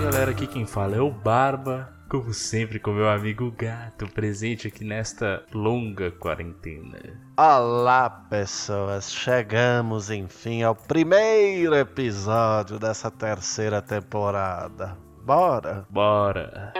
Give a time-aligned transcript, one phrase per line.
[0.00, 4.82] galera, aqui quem fala é o Barba, como sempre com meu amigo Gato, presente aqui
[4.82, 7.20] nesta longa quarentena.
[7.36, 9.12] Olá, pessoas!
[9.12, 14.96] Chegamos enfim ao primeiro episódio dessa terceira temporada.
[15.22, 15.86] Bora!
[15.90, 16.72] Bora!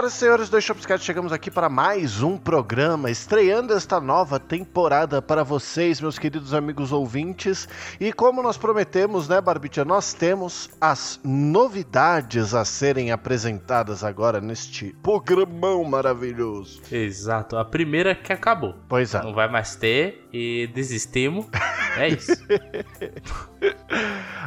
[0.00, 5.20] Senhoras e senhores do Shopscat, chegamos aqui para mais um programa, estreando esta nova temporada
[5.20, 7.68] para vocês, meus queridos amigos ouvintes.
[8.00, 14.94] E como nós prometemos, né, Barbicha, nós temos as novidades a serem apresentadas agora neste
[15.02, 16.80] programão maravilhoso.
[16.90, 18.76] Exato, a primeira que acabou.
[18.88, 19.22] Pois é.
[19.22, 21.46] Não vai mais ter e desistimos.
[21.96, 22.32] É isso.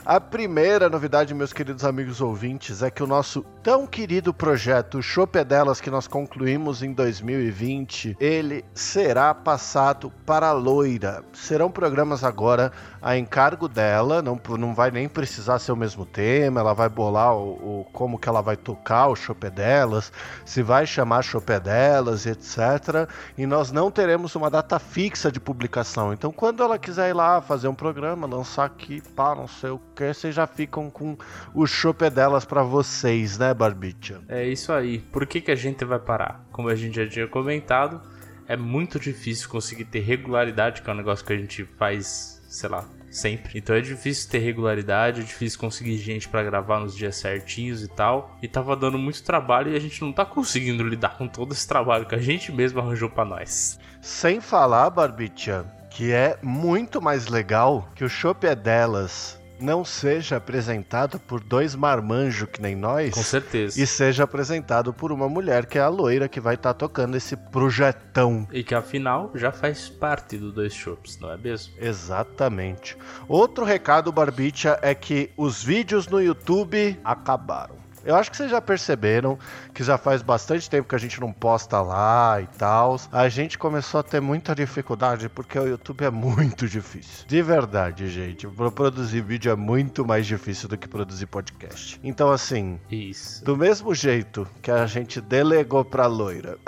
[0.06, 5.80] A primeira novidade, meus queridos amigos ouvintes, é que o nosso tão querido projeto Chopedelas
[5.80, 11.24] que nós concluímos em 2020, ele será passado para a Loira.
[11.32, 16.60] Serão programas agora a encargo dela, não, não vai nem precisar ser o mesmo tema,
[16.60, 20.12] ela vai bolar o, o como que ela vai tocar o Chopedelas,
[20.46, 23.08] se vai chamar Chopedelas, etc.
[23.38, 25.73] E nós não teremos uma data fixa de publicação.
[26.14, 29.80] Então, quando ela quiser ir lá fazer um programa, lançar aqui, pá, não sei o
[29.96, 31.18] que, vocês já ficam com
[31.54, 34.22] o Chopedelas para vocês, né, Barbicha?
[34.28, 35.00] É isso aí.
[35.00, 36.46] Por que, que a gente vai parar?
[36.52, 38.02] Como a gente já tinha comentado,
[38.48, 42.70] é muito difícil conseguir ter regularidade, que é um negócio que a gente faz, sei
[42.70, 43.58] lá, sempre.
[43.58, 47.88] Então é difícil ter regularidade, é difícil conseguir gente para gravar nos dias certinhos e
[47.88, 48.38] tal.
[48.42, 51.68] E tava dando muito trabalho e a gente não tá conseguindo lidar com todo esse
[51.68, 53.80] trabalho que a gente mesmo arranjou para nós.
[54.04, 60.36] Sem falar, Barbicha, que é muito mais legal que o Chopp é delas não seja
[60.36, 63.14] apresentado por dois marmanjos que nem nós.
[63.14, 63.82] Com certeza.
[63.82, 67.16] E seja apresentado por uma mulher que é a loira que vai estar tá tocando
[67.16, 68.46] esse projetão.
[68.52, 71.74] E que afinal já faz parte do Dois Shops, não é mesmo?
[71.80, 72.98] Exatamente.
[73.26, 77.83] Outro recado, Barbicha, é que os vídeos no YouTube acabaram.
[78.06, 79.38] Eu acho que vocês já perceberam
[79.74, 83.00] que já faz bastante tempo que a gente não posta lá e tal.
[83.12, 87.26] A gente começou a ter muita dificuldade porque o YouTube é muito difícil.
[87.28, 88.48] De verdade, gente.
[88.48, 92.00] Produzir vídeo é muito mais difícil do que produzir podcast.
[92.04, 92.80] Então, assim.
[92.92, 93.44] Isso.
[93.44, 96.58] Do mesmo jeito que a gente delegou pra loira.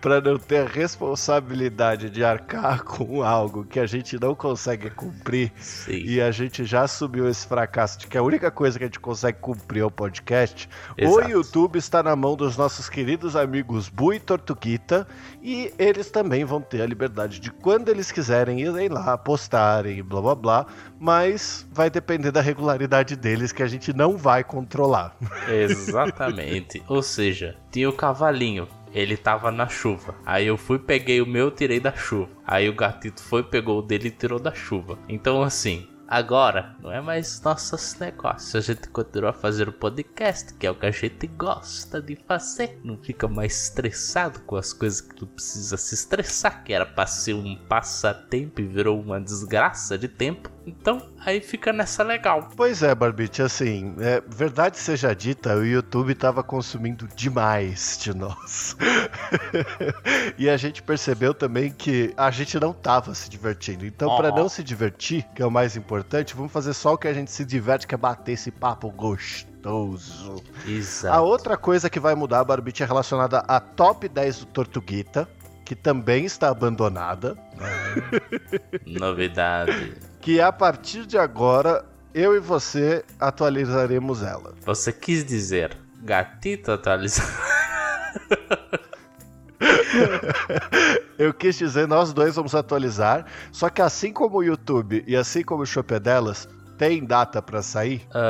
[0.00, 5.52] para não ter a responsabilidade de arcar com algo que a gente não consegue cumprir.
[5.56, 6.02] Sim.
[6.04, 8.97] E a gente já assumiu esse fracasso de que a única coisa que a gente
[8.98, 10.68] consegue cumprir o podcast.
[10.96, 11.26] Exato.
[11.26, 15.06] O YouTube está na mão dos nossos queridos amigos Bu e Tortuguita.
[15.42, 20.02] E eles também vão ter a liberdade de, quando eles quiserem, irem lá, postarem e
[20.02, 20.66] blá blá blá.
[20.98, 25.16] Mas vai depender da regularidade deles que a gente não vai controlar.
[25.48, 26.82] Exatamente.
[26.88, 28.68] Ou seja, tinha o cavalinho.
[28.92, 30.14] Ele tava na chuva.
[30.24, 32.30] Aí eu fui, peguei o meu, tirei da chuva.
[32.46, 34.98] Aí o gatito foi, pegou o dele e tirou da chuva.
[35.08, 38.54] Então, assim, Agora, não é mais nossos negócios.
[38.54, 42.16] A gente continua a fazer o podcast, que é o que a gente gosta de
[42.16, 42.80] fazer.
[42.82, 47.04] Não fica mais estressado com as coisas que tu precisa se estressar, que era pra
[47.04, 50.50] ser um passatempo e virou uma desgraça de tempo.
[50.68, 52.50] Então, aí fica nessa legal.
[52.54, 58.76] Pois é, Barbite, assim, é, verdade seja dita, o YouTube tava consumindo demais de nós.
[60.36, 63.86] e a gente percebeu também que a gente não tava se divertindo.
[63.86, 67.08] Então, para não se divertir, que é o mais importante, vamos fazer só o que
[67.08, 70.42] a gente se diverte, que é bater esse papo gostoso.
[70.66, 71.16] Exato.
[71.16, 75.28] A outra coisa que vai mudar, Barbite, é relacionada à top 10 do Tortuguita,
[75.68, 77.36] que também está abandonada.
[78.88, 79.92] Novidade.
[80.18, 81.84] que a partir de agora
[82.14, 84.54] eu e você atualizaremos ela.
[84.64, 87.28] Você quis dizer gatito atualizado?
[91.18, 95.42] eu quis dizer nós dois vamos atualizar, só que assim como o YouTube e assim
[95.42, 96.48] como o Chopedelas
[96.78, 98.08] tem data para sair?
[98.14, 98.24] Uh...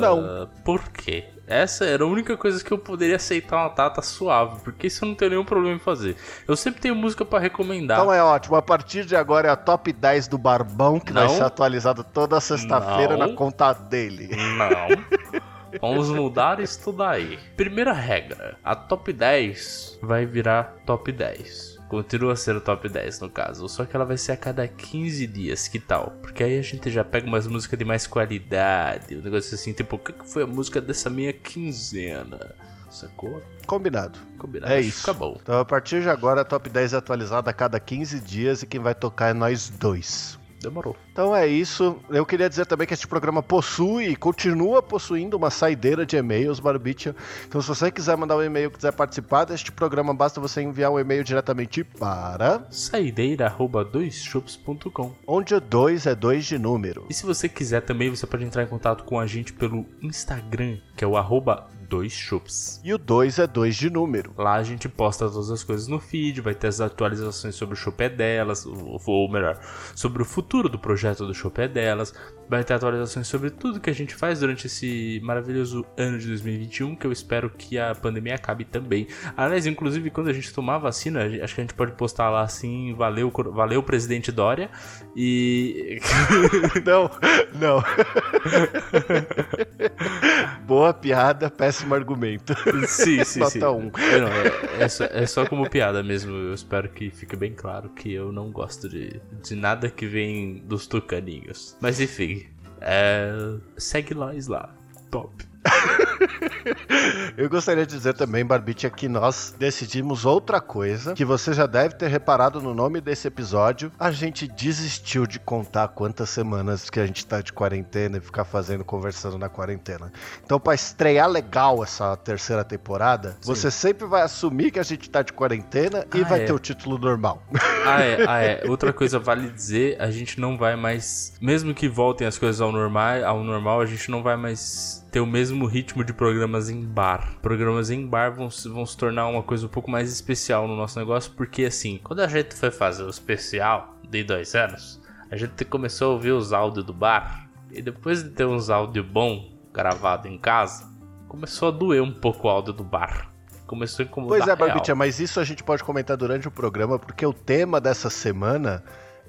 [0.00, 0.48] Não.
[0.64, 1.33] Por quê?
[1.46, 5.08] Essa era a única coisa que eu poderia aceitar uma data suave, porque isso eu
[5.08, 6.16] não tenho nenhum problema em fazer.
[6.48, 7.98] Eu sempre tenho música pra recomendar.
[7.98, 8.56] Então é ótimo.
[8.56, 11.34] A partir de agora é a top 10 do Barbão, que vai Não.
[11.34, 14.30] ser atualizada toda sexta-feira na conta dele.
[14.34, 15.42] Não.
[15.80, 17.38] Vamos mudar isso daí.
[17.56, 21.73] Primeira regra: a top 10 vai virar top 10.
[21.94, 24.66] Continua a ser o top 10 no caso, só que ela vai ser a cada
[24.66, 26.10] 15 dias, que tal?
[26.20, 29.94] Porque aí a gente já pega umas músicas de mais qualidade, um negócio assim, tipo,
[29.94, 32.54] o que foi a música dessa minha quinzena?
[32.90, 33.40] Sacou?
[33.66, 34.18] Combinado.
[34.38, 34.72] Combinado.
[34.72, 35.00] É isso.
[35.00, 35.38] Fica bom.
[35.40, 38.66] Então a partir de agora a top 10 é atualizada a cada 15 dias e
[38.66, 40.38] quem vai tocar é nós dois.
[40.68, 40.94] Demorou.
[41.12, 41.96] Então é isso.
[42.10, 46.60] Eu queria dizer também que este programa possui e continua possuindo uma saideira de e-mails,
[46.60, 47.14] Barbicha.
[47.46, 50.98] Então, se você quiser mandar um e-mail, quiser participar deste programa, basta você enviar um
[50.98, 57.06] e-mail diretamente para Saideira.doisshops.com onde o 2 é 2 de número.
[57.10, 60.78] E se você quiser também, você pode entrar em contato com a gente pelo Instagram,
[60.96, 62.80] que é o arroba doisshops.
[62.82, 64.32] E o 2 é 2 de número.
[64.36, 67.76] Lá a gente posta todas as coisas no feed, vai ter as atualizações sobre o
[67.76, 69.58] Chopé delas, ou, ou melhor,
[69.94, 72.12] sobre o futuro do projeto do Chopé delas,
[72.48, 76.96] vai ter atualizações sobre tudo que a gente faz durante esse maravilhoso ano de 2021,
[76.96, 79.06] que eu espero que a pandemia acabe também.
[79.36, 82.42] Aliás, inclusive, quando a gente tomar a vacina, acho que a gente pode postar lá
[82.42, 84.70] assim, valeu, valeu presidente Dória,
[85.14, 86.00] e...
[86.84, 87.10] Não,
[87.54, 87.82] não.
[90.66, 92.54] Boa piada, péssimo argumento.
[92.86, 93.58] sim, sim, sim.
[93.58, 93.90] Nota um.
[93.98, 96.32] É, não, é, é só, é só como piada mesmo.
[96.32, 100.62] Eu espero que fique bem claro que eu não gosto de, de nada que vem
[100.64, 101.76] dos tucaninhos.
[101.80, 102.46] Mas enfim,
[102.80, 103.32] é,
[103.76, 104.74] segue nós lá.
[105.10, 105.32] Top.
[107.36, 111.94] Eu gostaria de dizer também, Barbicha, que nós decidimos outra coisa, que você já deve
[111.94, 113.90] ter reparado no nome desse episódio.
[113.98, 118.44] A gente desistiu de contar quantas semanas que a gente tá de quarentena e ficar
[118.44, 120.12] fazendo, conversando na quarentena.
[120.44, 125.22] Então, pra estrear legal essa terceira temporada, você sempre vai assumir que a gente tá
[125.22, 126.44] de quarentena e Ah, vai é.
[126.44, 127.42] ter o título normal.
[127.86, 128.62] Ah é, ah, é.
[128.66, 131.34] Outra coisa vale dizer, a gente não vai mais.
[131.38, 135.20] Mesmo que voltem as coisas ao normal, ao normal, a gente não vai mais ter
[135.20, 137.36] o mesmo ritmo de programas em bar.
[137.40, 140.74] Programas em bar vão, se- vão se tornar uma coisa um pouco mais especial no
[140.74, 145.00] nosso negócio, porque assim, quando a gente foi fazer o especial de dois anos,
[145.30, 149.06] a gente começou a ouvir os áudios do bar, e depois de ter uns áudios
[149.06, 150.84] bom gravado em casa,
[151.28, 153.30] começou a doer um pouco o áudio do bar.
[153.68, 154.56] Começou a incomodar Pois é.
[154.56, 158.82] Barbicha, mas isso a gente pode comentar durante o programa, porque o tema dessa semana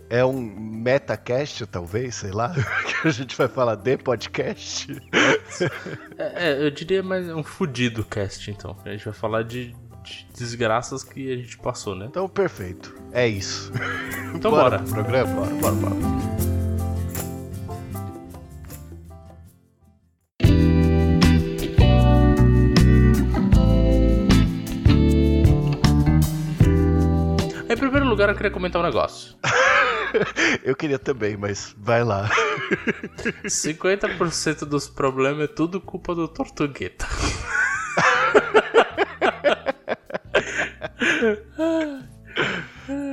[0.09, 2.53] é um metacast, talvez, sei lá,
[2.85, 5.01] que a gente vai falar de podcast.
[6.17, 8.77] É, é, eu diria mais um fudido cast, então.
[8.85, 12.05] A gente vai falar de, de desgraças que a gente passou, né?
[12.05, 12.95] Então, perfeito.
[13.11, 13.71] É isso.
[14.33, 14.79] Então bora.
[14.79, 15.33] pro programa?
[15.33, 15.95] Bora, bora, bora.
[27.67, 29.35] Em primeiro lugar, eu queria comentar um negócio.
[30.63, 32.29] Eu queria também, mas vai lá.
[33.45, 37.05] 50% dos problemas é tudo culpa do Tortugueta.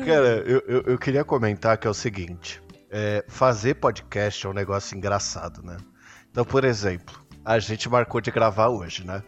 [0.05, 2.61] Cara, eu, eu, eu queria comentar que é o seguinte:
[2.91, 5.77] é, fazer podcast é um negócio engraçado, né?
[6.31, 9.23] Então, por exemplo, a gente marcou de gravar hoje, né?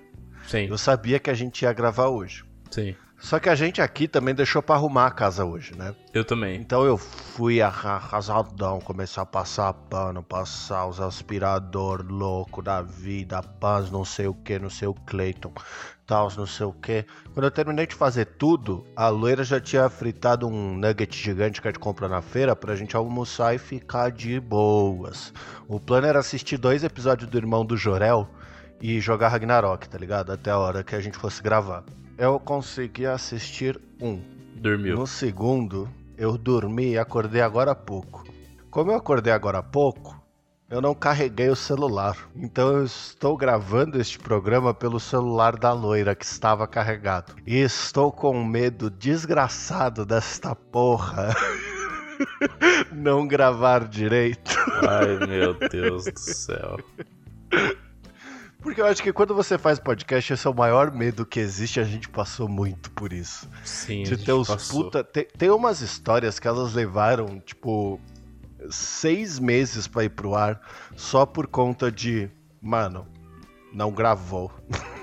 [0.47, 2.45] Sim, Eu sabia que a gente ia gravar hoje.
[2.71, 2.95] sim.
[3.19, 5.95] Só que a gente aqui também deixou pra arrumar a casa hoje, né?
[6.13, 6.61] Eu também.
[6.61, 13.43] Então eu fui arra- arrasadão, começar a passar pano, passar os aspirador louco da vida,
[13.43, 15.53] paz, não sei o que, não sei o Clayton,
[16.07, 17.07] tal, não sei o que.
[17.33, 21.69] Quando eu terminei de fazer tudo, a loira já tinha fritado um nugget gigante que
[21.69, 25.33] a gente compra na feira pra gente almoçar e ficar de boas.
[25.67, 28.29] O plano era assistir dois episódios do Irmão do Jorel
[28.83, 30.31] e jogar Ragnarok, tá ligado?
[30.31, 31.83] Até a hora que a gente fosse gravar.
[32.17, 34.21] Eu consegui assistir um.
[34.55, 34.97] Dormiu.
[34.97, 38.25] No segundo, eu dormi e acordei agora há pouco.
[38.71, 40.23] Como eu acordei agora há pouco,
[40.71, 42.17] eu não carreguei o celular.
[42.37, 47.35] Então eu estou gravando este programa pelo celular da loira que estava carregado.
[47.45, 51.35] E estou com um medo desgraçado desta porra
[52.95, 54.57] não gravar direito.
[54.89, 56.79] Ai, meu Deus do céu.
[58.65, 61.79] Porque eu acho que quando você faz podcast, esse é o maior medo que existe.
[61.79, 63.49] A gente passou muito por isso.
[63.63, 64.85] Sim, a De gente ter os passou.
[64.85, 65.05] puta.
[65.05, 68.01] Tem, tem umas histórias que elas levaram, tipo,
[68.71, 70.61] seis meses pra ir pro ar
[70.97, 72.31] só por conta de.
[72.61, 73.07] Mano,
[73.73, 74.51] não gravou.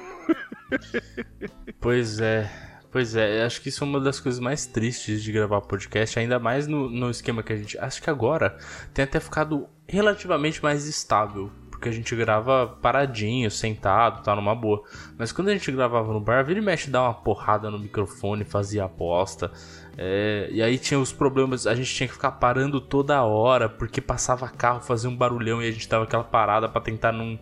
[1.80, 2.50] Pois é.
[2.92, 6.40] Pois é, acho que isso é uma das coisas mais tristes de gravar podcast, ainda
[6.40, 7.78] mais no, no esquema que a gente.
[7.78, 8.58] Acho que agora
[8.94, 11.50] tem até ficado relativamente mais estável.
[11.82, 14.84] Porque a gente grava paradinho, sentado, tá numa boa.
[15.18, 18.44] Mas quando a gente gravava no bar, vira e mexe dar uma porrada no microfone,
[18.44, 19.52] fazia aposta.
[19.98, 24.00] É, e aí tinha os problemas, a gente tinha que ficar parando toda hora, porque
[24.00, 27.40] passava carro, fazia um barulhão e a gente dava aquela parada para tentar não.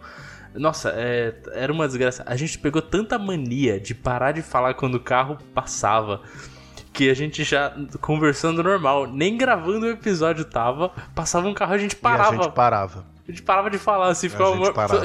[0.55, 2.23] Nossa, é, era uma desgraça.
[2.25, 6.21] A gente pegou tanta mania de parar de falar quando o carro passava
[6.93, 11.77] que a gente já conversando normal, nem gravando o episódio tava, passava um carro a
[11.77, 12.35] gente parava.
[12.35, 13.18] E a gente parava.
[13.29, 14.55] A gente parava de falar assim, ficava.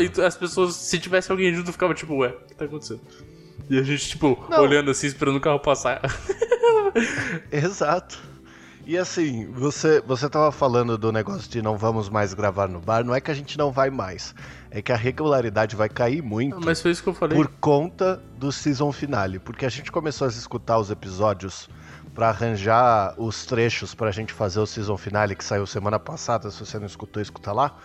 [0.03, 3.03] E as pessoas, se tivesse alguém junto, ficava tipo, ué, o que tá acontecendo?
[3.69, 4.63] E a gente, tipo, Não.
[4.63, 6.01] olhando assim, esperando o carro passar.
[7.53, 8.19] Exato.
[8.87, 13.05] E assim, você, você tava falando do negócio de não vamos mais gravar no bar,
[13.05, 14.35] não é que a gente não vai mais,
[14.71, 16.59] é que a regularidade vai cair muito.
[16.65, 17.37] Mas foi isso que eu falei.
[17.37, 21.69] Por conta do season finale, porque a gente começou a escutar os episódios
[22.15, 26.61] para arranjar os trechos pra gente fazer o season finale que saiu semana passada, se
[26.65, 27.77] você não escutou, escuta lá.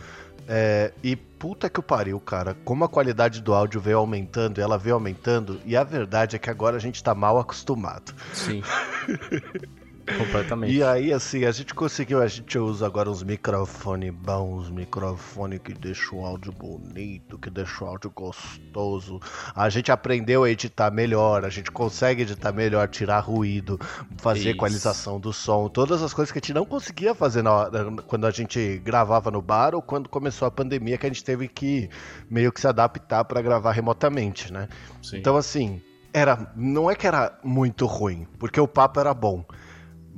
[0.51, 2.57] É, e puta que o pariu, cara.
[2.65, 6.49] Como a qualidade do áudio veio aumentando, ela veio aumentando, e a verdade é que
[6.49, 8.11] agora a gente tá mal acostumado.
[8.33, 8.63] Sim.
[10.17, 10.73] Completamente.
[10.73, 15.73] E aí, assim, a gente conseguiu, a gente usa agora uns microfones bons, microfone que
[15.73, 19.19] deixa o áudio bonito, que deixa o áudio gostoso.
[19.55, 23.79] A gente aprendeu a editar melhor, a gente consegue editar melhor, tirar ruído,
[24.17, 24.49] fazer Isso.
[24.49, 27.69] equalização do som, todas as coisas que a gente não conseguia fazer na,
[28.07, 31.47] quando a gente gravava no bar ou quando começou a pandemia, que a gente teve
[31.47, 31.89] que
[32.29, 34.67] meio que se adaptar para gravar remotamente, né?
[35.01, 35.17] Sim.
[35.17, 35.81] Então, assim,
[36.13, 39.45] era, não é que era muito ruim, porque o papo era bom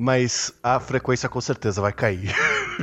[0.02, 2.34] mas a frequência com certeza vai cair.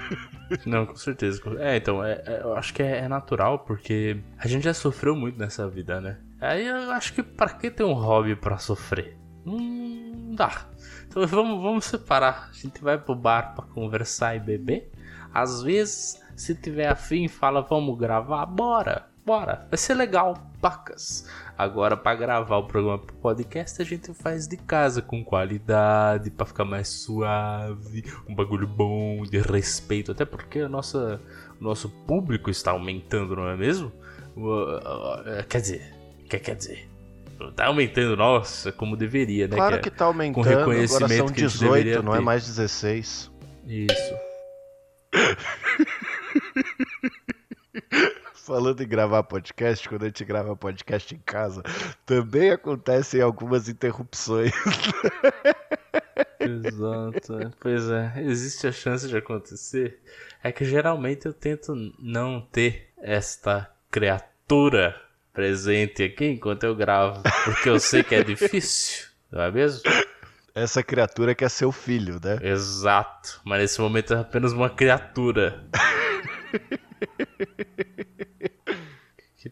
[0.64, 1.42] Não, com certeza.
[1.58, 5.16] É, então, é, é, eu acho que é, é, natural, porque a gente já sofreu
[5.16, 6.18] muito nessa vida, né?
[6.40, 9.18] Aí eu acho que pra que ter um hobby para sofrer?
[9.44, 10.68] Não dá.
[11.08, 12.50] Então vamos, vamos separar.
[12.50, 14.92] A gente vai pro bar pra conversar e beber.
[15.34, 19.66] Às vezes, se tiver afim, fala, vamos gravar, bora, bora.
[19.68, 21.26] Vai ser legal, pacas.
[21.56, 26.46] Agora, para gravar o programa pro podcast, a gente faz de casa com qualidade, para
[26.46, 31.20] ficar mais suave, um bagulho bom, de respeito, até porque a nossa,
[31.60, 33.92] o nosso público está aumentando, não é mesmo?
[35.48, 35.94] Quer dizer,
[36.28, 36.88] quer, quer dizer,
[37.56, 39.56] tá aumentando, nossa, como deveria, né?
[39.56, 43.30] Claro que, é, tá aumentando, com reconhecimento agora são 18, não é mais 16.
[43.66, 44.14] Isso.
[48.48, 51.62] Falando em gravar podcast, quando a gente grava podcast em casa,
[52.06, 54.52] também acontecem algumas interrupções.
[56.40, 57.42] Exato.
[57.42, 57.50] É.
[57.60, 60.00] Pois é, existe a chance de acontecer.
[60.42, 64.98] É que geralmente eu tento não ter esta criatura
[65.34, 69.82] presente aqui enquanto eu gravo, porque eu sei que é difícil, não é mesmo?
[70.54, 72.38] Essa criatura que é seu filho, né?
[72.40, 75.66] Exato, mas nesse momento é apenas uma criatura.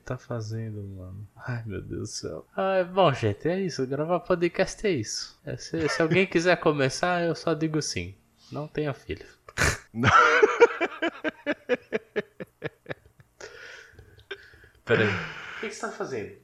[0.07, 1.29] tá fazendo, mano?
[1.35, 2.47] Ai, meu Deus do céu.
[2.57, 3.85] Ah, bom, gente, é isso.
[3.87, 5.37] Gravar podcast é isso.
[5.45, 8.15] É, se, se, alguém quiser começar, eu só digo sim.
[8.53, 9.27] Não tenha filho.
[14.85, 15.09] Peraí.
[15.09, 16.37] O que, que você tá fazendo?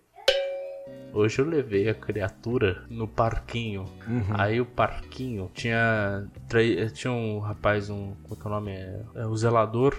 [1.13, 3.83] Hoje eu levei a criatura no parquinho.
[4.09, 4.35] Uhum.
[4.37, 6.29] Aí o parquinho tinha.
[6.95, 8.17] Tinha um rapaz, um.
[8.25, 8.73] Como é que é o nome?
[8.73, 9.97] É, é o zelador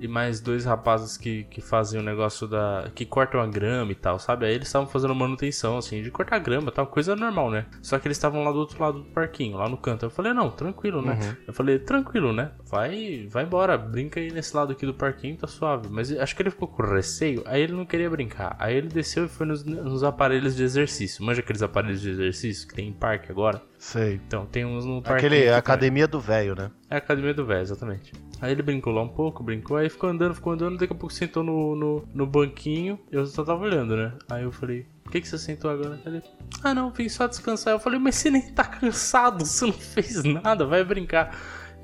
[0.00, 2.90] e mais dois rapazes que, que fazem o negócio da.
[2.94, 4.46] que cortam a grama e tal, sabe?
[4.46, 7.66] Aí eles estavam fazendo manutenção, assim, de cortar grama tal, coisa normal, né?
[7.82, 10.06] Só que eles estavam lá do outro lado do parquinho, lá no canto.
[10.06, 11.12] Eu falei, não, tranquilo, né?
[11.12, 11.36] Uhum.
[11.48, 12.52] Eu falei, tranquilo, né?
[12.64, 15.88] Vai, vai embora, brinca aí nesse lado aqui do parquinho, tá suave.
[15.90, 18.56] Mas acho que ele ficou com receio, aí ele não queria brincar.
[18.58, 21.24] Aí ele desceu e foi nos, nos aparelhos de exercício.
[21.24, 23.62] Manja aqueles aparelhos de exercício que tem em parque agora?
[23.78, 24.20] Sei.
[24.26, 25.26] Então, tem uns no parque.
[25.26, 26.70] Aquele, a academia do velho, né?
[26.88, 28.12] É a academia do velho, exatamente.
[28.40, 31.12] Aí ele brincou lá um pouco, brincou, aí ficou andando, ficou andando, daqui a pouco
[31.12, 34.12] sentou no, no, no banquinho, eu só tava olhando, né?
[34.30, 36.00] Aí eu falei, por que, que você sentou agora?
[36.06, 36.22] Ele,
[36.64, 37.74] ah não, vim só descansar.
[37.74, 41.36] Eu falei, mas você nem tá cansado, você não fez nada, vai brincar.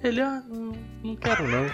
[0.03, 0.73] Ele, ah, não,
[1.03, 1.67] não quero não.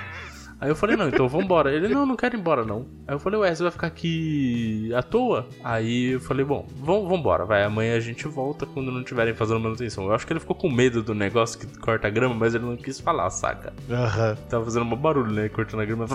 [0.62, 1.74] Aí eu falei, não, então vambora.
[1.74, 2.86] Ele, não, não quero ir embora, não.
[3.08, 5.48] Aí eu falei, ué, você vai ficar aqui à toa?
[5.64, 7.64] Aí eu falei, bom, vambora, vai.
[7.64, 10.04] Amanhã a gente volta quando não estiverem fazendo manutenção.
[10.04, 12.64] Eu acho que ele ficou com medo do negócio que corta a grama, mas ele
[12.64, 13.72] não quis falar, saca?
[13.88, 14.36] Uhum.
[14.48, 15.48] Tava fazendo um barulho, né?
[15.48, 16.06] Cortando a grama.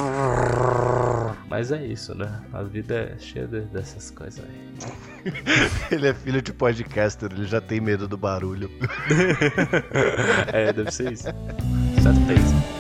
[1.50, 2.42] Mas é isso, né?
[2.54, 5.34] A vida é cheia de, dessas coisas aí.
[5.92, 8.72] ele é filho de podcaster, ele já tem medo do barulho.
[10.54, 11.26] é, deve ser isso.
[12.02, 12.77] Certeza.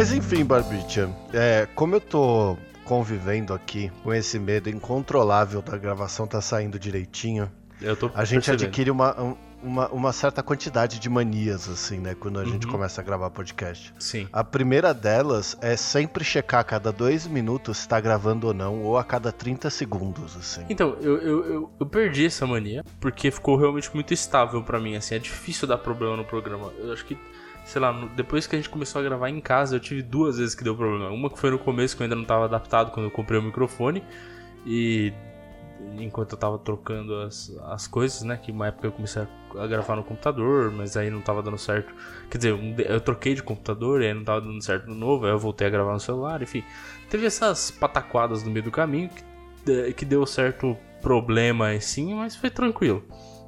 [0.00, 6.40] Assim, Barbicha, é, como eu tô convivendo aqui com esse medo incontrolável da gravação tá
[6.40, 7.50] saindo direitinho,
[8.14, 8.64] a gente percebendo.
[8.64, 12.14] adquire uma, uma, uma, certa quantidade de manias, assim, né?
[12.14, 12.48] Quando a uhum.
[12.48, 13.94] gente começa a gravar podcast.
[13.98, 14.26] Sim.
[14.32, 18.82] A primeira delas é sempre checar a cada dois minutos se tá gravando ou não,
[18.82, 20.64] ou a cada 30 segundos, assim.
[20.68, 24.96] Então, eu, eu, eu, eu perdi essa mania, porque ficou realmente muito estável para mim,
[24.96, 25.14] assim.
[25.14, 26.72] É difícil dar problema no programa.
[26.78, 27.16] Eu acho que
[27.64, 30.54] sei lá, depois que a gente começou a gravar em casa, eu tive duas vezes
[30.54, 31.10] que deu problema.
[31.10, 33.42] Uma que foi no começo, que eu ainda não estava adaptado quando eu comprei o
[33.42, 34.02] microfone.
[34.66, 35.12] E
[35.98, 38.36] enquanto eu tava trocando as, as coisas, né?
[38.36, 41.94] Que uma época eu comecei a, gravar no computador, mas aí não tava dando certo.
[42.30, 45.32] Quer dizer, eu troquei de computador e aí não tava dando certo no novo, aí
[45.32, 46.64] eu voltei a gravar no celular, enfim.
[47.08, 49.10] Teve essas pataquadas no meio do caminho
[49.64, 53.02] que, que deu certo problema sim, mas foi tranquilo.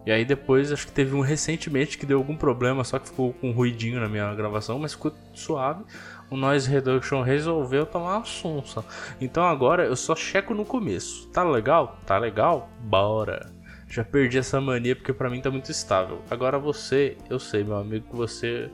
[0.05, 3.33] E aí depois acho que teve um recentemente que deu algum problema, só que ficou
[3.35, 5.85] com um ruidinho na minha gravação, mas ficou suave
[6.33, 8.83] o Noise Reduction resolveu tomar uma sonsa.
[9.21, 11.29] Então agora eu só checo no começo.
[11.29, 11.99] Tá legal?
[12.07, 12.71] Tá legal?
[12.81, 13.53] Bora.
[13.87, 16.23] Já perdi essa mania porque para mim tá muito estável.
[16.31, 18.71] Agora você, eu sei, meu amigo, que você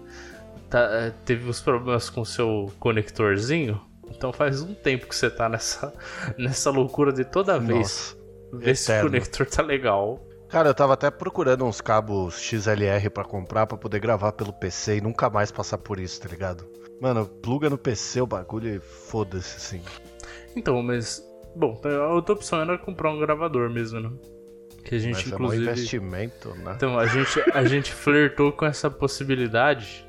[0.71, 3.81] tá, é, teve uns problemas com seu conectorzinho.
[4.09, 5.93] Então faz um tempo que você tá nessa,
[6.39, 8.17] nessa loucura de toda vez Nossa,
[8.53, 8.77] ver eterno.
[8.77, 10.28] se o conector tá legal.
[10.49, 14.97] Cara, eu tava até procurando uns cabos XLR para comprar para poder gravar pelo PC
[14.97, 16.65] e nunca mais passar por isso, tá ligado?
[17.01, 19.83] Mano, pluga no PC o bagulho e foda-se, assim.
[20.57, 21.23] Então, mas.
[21.55, 24.11] Bom, a outra opção era comprar um gravador mesmo, né?
[24.85, 25.65] Que a gente, mas inclusive.
[25.65, 26.73] É um investimento, né?
[26.77, 30.08] Então, a gente, a gente flertou com essa possibilidade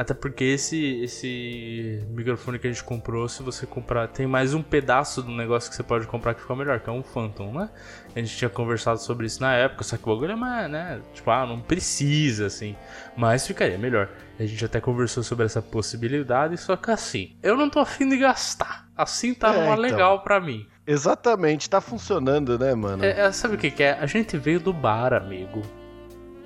[0.00, 4.62] até porque esse, esse microfone que a gente comprou, se você comprar, tem mais um
[4.62, 7.68] pedaço do negócio que você pode comprar que ficou melhor, que é um Phantom, né?
[8.16, 11.02] A gente tinha conversado sobre isso na época, só que o bagulho é mais, né?
[11.12, 12.74] Tipo, ah, não precisa, assim.
[13.14, 14.08] Mas ficaria melhor.
[14.38, 18.16] A gente até conversou sobre essa possibilidade, só que assim, eu não tô afim de
[18.16, 18.88] gastar.
[18.96, 19.74] Assim tá é, então.
[19.74, 20.66] legal pra mim.
[20.86, 23.04] Exatamente, tá funcionando, né, mano?
[23.04, 23.98] É, é, sabe o que, que é?
[24.00, 25.60] A gente veio do bar, amigo.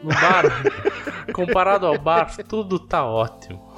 [0.04, 0.44] No bar,
[1.32, 3.72] comparado ao bar, tudo tá ótimo.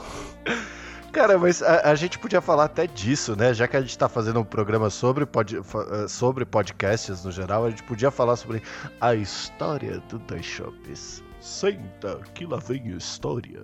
[1.13, 3.55] Cara, mas a, a, gente podia falar até disso, né?
[3.55, 7.65] Já que a gente tá fazendo um programa sobre, pod, eh, sobre podcasts no geral,
[7.65, 8.63] a gente podia falar sobre
[9.01, 11.25] a história do Dois Shops.
[11.41, 13.63] Senta, que lá vem a história.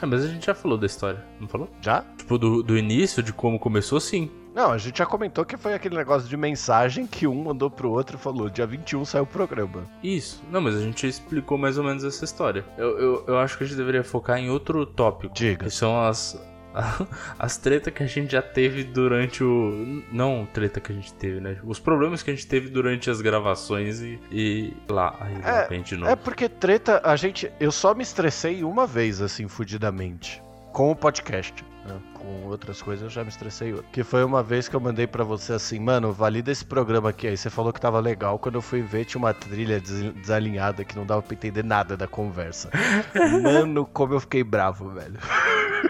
[0.00, 1.68] É, mas a gente já falou da história, não falou?
[1.80, 2.04] Já?
[2.16, 4.30] Tipo, do, do início, de como começou, sim.
[4.54, 7.90] Não, a gente já comentou que foi aquele negócio de mensagem que um mandou pro
[7.90, 9.88] outro e falou: dia 21 saiu o programa.
[10.02, 10.42] Isso.
[10.50, 12.64] Não, mas a gente explicou mais ou menos essa história.
[12.76, 15.32] Eu, eu, eu acho que a gente deveria focar em outro tópico.
[15.34, 15.64] Diga.
[15.64, 16.38] Que são as,
[17.38, 20.02] as tretas que a gente já teve durante o.
[20.12, 21.58] Não treta que a gente teve, né?
[21.64, 25.96] Os problemas que a gente teve durante as gravações e, e lá, aí é, de
[25.96, 26.10] novo.
[26.10, 27.50] É porque treta, a gente.
[27.58, 30.42] Eu só me estressei uma vez, assim, fudidamente.
[30.72, 31.71] Com o podcast.
[31.84, 32.00] Né?
[32.14, 33.74] Com outras coisas eu já me estressei.
[33.92, 37.26] Que foi uma vez que eu mandei para você assim, mano, valida esse programa aqui.
[37.26, 38.38] Aí você falou que tava legal.
[38.38, 42.06] Quando eu fui ver, tinha uma trilha desalinhada que não dava pra entender nada da
[42.06, 42.70] conversa.
[43.42, 45.18] mano, como eu fiquei bravo, velho.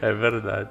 [0.00, 0.70] é verdade.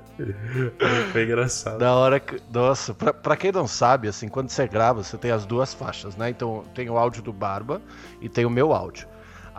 [1.12, 1.78] Foi engraçado.
[1.78, 2.42] Da hora que.
[2.52, 6.16] Nossa, pra, pra quem não sabe, assim, quando você grava, você tem as duas faixas,
[6.16, 6.30] né?
[6.30, 7.82] Então tem o áudio do Barba
[8.20, 9.08] e tem o meu áudio.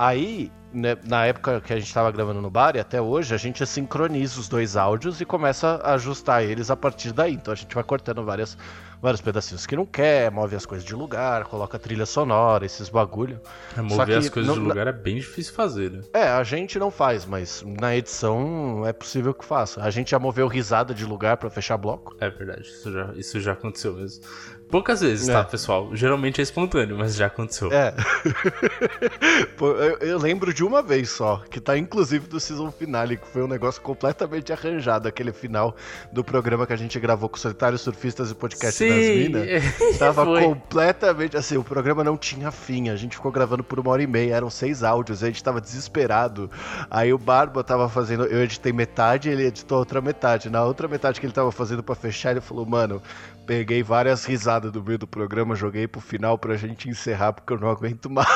[0.02, 3.36] Aí, né, na época que a gente estava gravando no bar e até hoje, a
[3.36, 7.34] gente sincroniza os dois áudios e começa a ajustar eles a partir daí.
[7.34, 8.58] Então a gente vai cortando várias,
[9.00, 13.40] vários pedacinhos que não quer, move as coisas de lugar, coloca trilha sonora, esses bagulho.
[13.76, 16.00] É, mover as coisas não, de lugar é bem difícil fazer, né?
[16.12, 19.80] É, a gente não faz, mas na edição é possível que faça.
[19.84, 22.16] A gente já moveu risada de lugar para fechar bloco.
[22.18, 24.24] É verdade, isso já, isso já aconteceu mesmo.
[24.72, 25.36] Poucas vezes, tá, é.
[25.36, 25.94] tá, pessoal?
[25.94, 27.70] Geralmente é espontâneo, mas já aconteceu.
[27.70, 27.92] É.
[29.60, 33.42] eu, eu, lembro de uma vez só, que tá inclusive do season finale, que foi
[33.42, 35.76] um negócio completamente arranjado, aquele final
[36.10, 38.88] do programa que a gente gravou com Solitários Surfistas e Podcast Sim.
[38.88, 39.98] das Minas.
[39.98, 40.42] Tava foi.
[40.42, 41.36] completamente.
[41.36, 42.88] Assim, o programa não tinha fim.
[42.88, 45.60] A gente ficou gravando por uma hora e meia, eram seis áudios, a gente tava
[45.60, 46.50] desesperado.
[46.90, 48.24] Aí o Barba tava fazendo.
[48.24, 50.48] Eu editei metade, ele editou outra metade.
[50.48, 53.02] Na outra metade que ele tava fazendo para fechar, ele falou, mano,
[53.46, 57.58] peguei várias risadas do meio do programa, joguei pro final pra gente encerrar, porque eu
[57.58, 58.28] não aguento mais.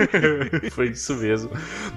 [0.72, 1.50] Foi isso mesmo.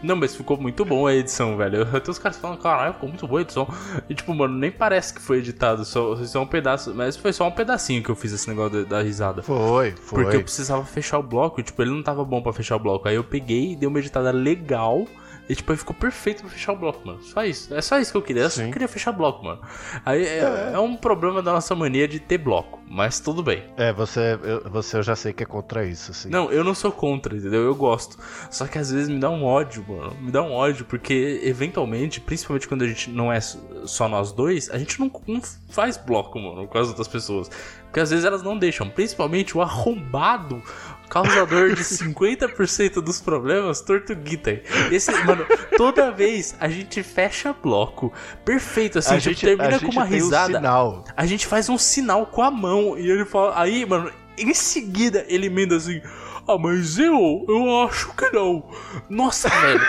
[0.04, 1.88] Não, mas ficou muito bom a edição, velho.
[1.96, 3.68] Até os caras falam, caralho, ficou muito boa a edição.
[4.10, 6.94] E tipo, mano, nem parece que foi editado, só, só um pedaço.
[6.94, 9.42] Mas foi só um pedacinho que eu fiz esse negócio da, da risada.
[9.42, 10.24] Foi, foi.
[10.24, 12.80] Porque eu precisava fechar o bloco, e tipo, ele não tava bom pra fechar o
[12.80, 13.08] bloco.
[13.08, 15.08] Aí eu peguei e dei uma editada legal.
[15.52, 17.22] E tipo, aí ficou perfeito pra fechar o bloco, mano.
[17.22, 17.76] Só isso.
[17.76, 18.44] É só isso que eu queria.
[18.44, 19.60] Eu só queria fechar bloco, mano.
[20.06, 20.72] Aí é, é.
[20.76, 22.80] é, um problema da nossa mania de ter bloco.
[22.90, 23.66] Mas tudo bem.
[23.76, 26.30] É, você eu, você eu já sei que é contra isso, assim.
[26.30, 27.64] Não, eu não sou contra, entendeu?
[27.64, 28.18] Eu gosto.
[28.50, 30.16] Só que às vezes me dá um ódio, mano.
[30.22, 34.70] Me dá um ódio, porque eventualmente, principalmente quando a gente não é só nós dois,
[34.70, 37.50] a gente não, não faz bloco, mano, com as outras pessoas.
[37.84, 38.90] Porque às vezes elas não deixam.
[38.90, 40.64] Principalmente o arrombado
[41.12, 44.62] causador de 50% dos problemas, Tortuguita.
[44.90, 45.46] Esse, mano,
[45.76, 48.14] toda vez a gente fecha bloco.
[48.46, 50.60] Perfeito, assim, a tipo, gente, termina a com uma risada.
[50.60, 53.62] Um a gente faz um sinal com a mão e ele fala.
[53.62, 56.02] Aí, mano, em seguida ele emenda assim.
[56.48, 58.64] Ah, mas eu, eu acho que não.
[59.10, 59.82] Nossa, velho.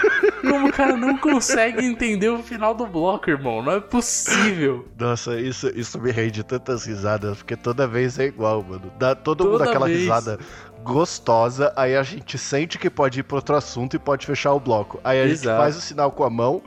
[0.43, 3.63] Como o cara não consegue entender o final do bloco, irmão?
[3.63, 4.87] Não é possível.
[4.99, 8.93] Nossa, isso, isso me rende tantas risadas, porque toda vez é igual, mano.
[8.99, 10.01] Dá todo toda mundo aquela vez.
[10.01, 10.39] risada
[10.83, 14.61] gostosa, aí a gente sente que pode ir para outro assunto e pode fechar o
[14.61, 15.01] bloco.
[15.05, 15.49] Aí a Exato.
[15.49, 16.63] gente faz o sinal com a mão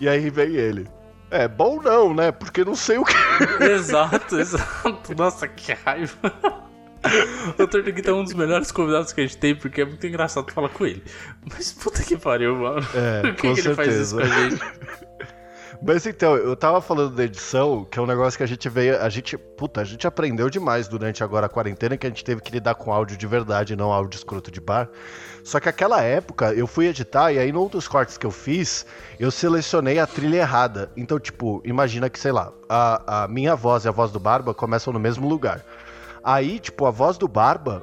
[0.00, 0.88] e aí vem ele.
[1.30, 2.32] É bom não, né?
[2.32, 3.14] Porque não sei o que.
[3.62, 5.14] Exato, exato.
[5.16, 6.14] Nossa, que raiva.
[7.58, 10.52] O Tortuguita é um dos melhores convidados que a gente tem, porque é muito engraçado
[10.52, 11.02] falar com ele.
[11.50, 12.86] Mas puta que pariu, mano.
[12.94, 14.60] É, Por que, com que ele faz isso com a gente?
[15.82, 19.00] Mas então, eu tava falando da edição, que é um negócio que a gente veio.
[19.00, 19.38] A gente.
[19.38, 22.74] Puta, a gente aprendeu demais durante agora a quarentena, que a gente teve que lidar
[22.74, 24.90] com áudio de verdade, não áudio escroto de bar.
[25.42, 28.84] Só que aquela época eu fui editar, e aí num dos cortes que eu fiz,
[29.18, 30.90] eu selecionei a trilha errada.
[30.94, 34.52] Então, tipo, imagina que, sei lá, a, a minha voz e a voz do Barba
[34.52, 35.64] começam no mesmo lugar.
[36.22, 37.82] Aí, tipo, a voz do Barba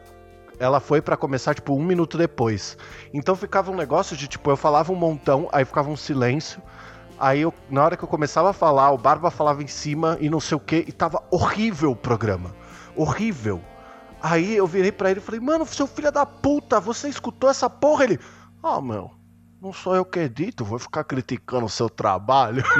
[0.60, 2.78] ela foi para começar, tipo, um minuto depois.
[3.14, 6.62] Então ficava um negócio de, tipo, eu falava um montão, aí ficava um silêncio.
[7.20, 10.30] Aí eu, na hora que eu começava a falar, o Barba falava em cima e
[10.30, 12.54] não sei o que, e tava horrível o programa.
[12.96, 13.60] Horrível.
[14.22, 17.70] Aí eu virei para ele e falei, mano, seu filho da puta, você escutou essa
[17.70, 18.04] porra?
[18.04, 18.20] Ele,
[18.64, 19.12] ah, meu,
[19.62, 22.64] não sou eu que edito, vou ficar criticando o seu trabalho.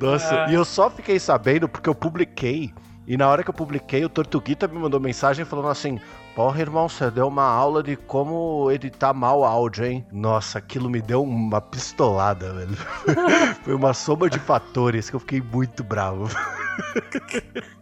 [0.00, 2.74] Nossa, e eu só fiquei sabendo porque eu publiquei.
[3.06, 6.00] E na hora que eu publiquei, o Tortuguita me mandou mensagem falando assim:
[6.34, 10.06] Porra, irmão, você deu uma aula de como editar mal áudio, hein?
[10.10, 12.76] Nossa, aquilo me deu uma pistolada, velho.
[13.62, 16.28] Foi uma soma de fatores que eu fiquei muito bravo.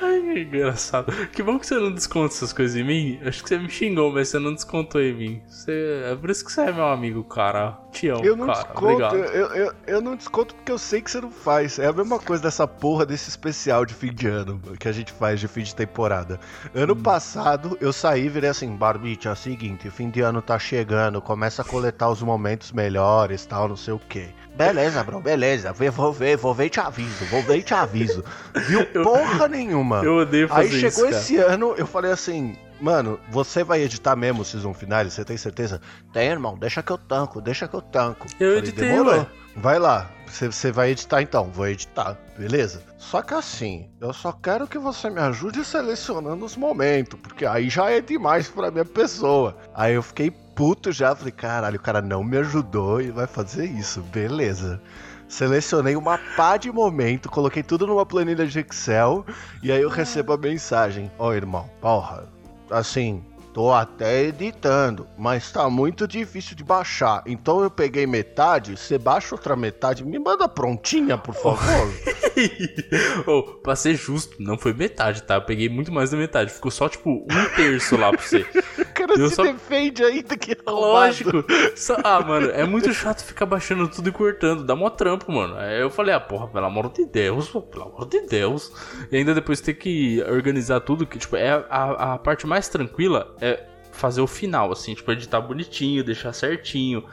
[0.00, 1.12] Ai, que engraçado.
[1.28, 3.20] Que bom que você não desconta essas coisas em mim.
[3.24, 5.42] Acho que você me xingou, mas você não descontou em mim.
[5.46, 6.02] Você...
[6.10, 7.78] É por isso que você é meu amigo, cara.
[7.92, 8.58] Te amo, eu não cara.
[8.58, 9.16] Desconto, Obrigado.
[9.16, 11.78] Eu, eu, eu não desconto porque eu sei que você não faz.
[11.78, 15.12] É a mesma coisa dessa porra desse especial de fim de ano que a gente
[15.12, 16.40] faz de fim de temporada.
[16.74, 17.02] Ano hum.
[17.02, 21.20] passado eu saí e virei assim, Barbite, é o seguinte, fim de ano tá chegando,
[21.20, 24.28] começa a coletar os momentos melhores, tal, não sei o quê.
[24.54, 25.72] Beleza, bro, beleza.
[25.72, 28.24] Vou ver, vou ver e te aviso, vou ver e te aviso.
[28.68, 30.02] Viu porra nenhuma.
[30.04, 34.14] Eu odeio fazer Aí chegou isso, esse ano, eu falei assim, mano, você vai editar
[34.14, 35.80] mesmo o Season Finale, você tem certeza?
[36.12, 38.26] Tem, irmão, deixa que eu tanco, deixa que eu tanco.
[38.38, 39.18] Eu falei, editei, demorou.
[39.20, 39.26] Ué.
[39.56, 42.82] Vai lá, você vai editar então, vou editar, beleza?
[42.98, 47.68] Só que assim, eu só quero que você me ajude selecionando os momentos, porque aí
[47.68, 49.56] já é demais pra minha pessoa.
[49.72, 53.66] Aí eu fiquei puto já, falei, caralho, o cara não me ajudou e vai fazer
[53.66, 54.80] isso, beleza.
[55.28, 59.24] Selecionei uma pá de momento, coloquei tudo numa planilha de Excel
[59.62, 62.28] e aí eu recebo a mensagem: Ó, oh, irmão, porra,
[62.70, 67.22] assim, Tô até editando, mas tá muito difícil de baixar.
[67.24, 71.88] Então eu peguei metade, você baixa outra metade, me manda prontinha, por favor.
[73.28, 75.36] oh, pra ser justo, não foi metade, tá?
[75.36, 76.50] Eu peguei muito mais da metade.
[76.52, 78.40] Ficou só, tipo, um terço lá pra você.
[78.76, 79.44] o cara eu se só...
[79.44, 81.44] defende ainda que é Lógico.
[81.76, 81.96] Só...
[82.02, 84.64] Ah, mano, é muito chato ficar baixando tudo e cortando.
[84.64, 85.56] Dá mó trampo, mano.
[85.56, 88.72] Aí eu falei, ah, porra, pelo amor de Deus, pelo amor de Deus.
[89.12, 93.32] E ainda depois ter que organizar tudo, que, tipo, é a, a parte mais tranquila
[93.44, 97.04] é fazer o final, assim, tipo, editar bonitinho, deixar certinho.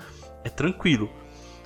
[0.43, 1.09] É tranquilo.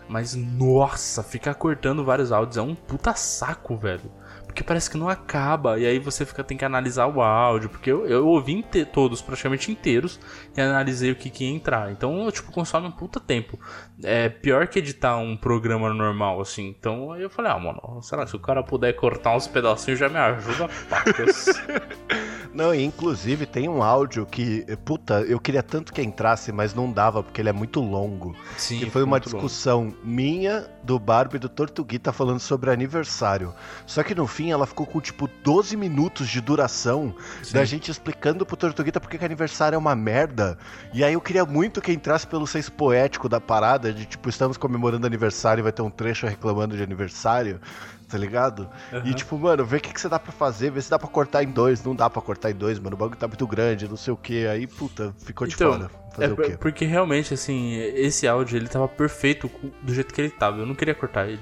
[0.08, 4.12] Mas, nossa, ficar cortando vários áudios é um puta saco, velho.
[4.46, 5.80] Porque parece que não acaba.
[5.80, 7.70] E aí você fica, tem que analisar o áudio.
[7.70, 10.20] Porque eu, eu ouvi inte todos, praticamente inteiros,
[10.56, 11.92] e analisei o que, que ia entrar.
[11.92, 13.60] Então, tipo, consome um puta tempo.
[14.04, 16.74] É pior que editar um programa normal, assim.
[16.78, 20.00] Então aí eu falei, ah, mano, sei lá, se o cara puder cortar uns pedacinhos
[20.00, 21.48] já me ajuda, pacas.
[22.56, 26.90] Não, e inclusive tem um áudio que, puta, eu queria tanto que entrasse, mas não
[26.90, 28.34] dava porque ele é muito longo.
[28.58, 28.80] Sim.
[28.80, 29.98] Que foi uma discussão longo.
[30.06, 33.54] minha, do Barbie e do Tortuguita falando sobre aniversário.
[33.86, 37.14] Só que no fim ela ficou com tipo 12 minutos de duração
[37.44, 37.54] Sim.
[37.54, 40.58] da gente explicando pro Tortuguita porque que aniversário é uma merda.
[40.94, 44.56] E aí eu queria muito que entrasse pelo senso poético da parada, de tipo, estamos
[44.56, 47.60] comemorando aniversário e vai ter um trecho reclamando de aniversário
[48.08, 48.70] tá ligado?
[48.92, 49.02] Uhum.
[49.06, 51.08] E tipo, mano, vê o que, que você dá pra fazer, vê se dá pra
[51.08, 51.84] cortar em dois.
[51.84, 52.96] Não dá pra cortar em dois, mano.
[52.96, 54.46] O bagulho tá muito grande, não sei o que.
[54.48, 55.90] Aí, puta, ficou de então, fora.
[56.14, 56.58] Fazer é, o quê?
[56.60, 59.50] Porque realmente, assim, esse áudio ele tava perfeito
[59.82, 60.60] do jeito que ele tava.
[60.60, 61.42] Eu não queria cortar ele.